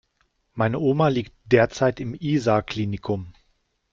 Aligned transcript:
Meine 0.55 0.79
Oma 0.79 1.09
liegt 1.09 1.31
derzeit 1.45 1.99
im 1.99 2.15
Isar 2.15 2.63
Klinikum. 2.63 3.33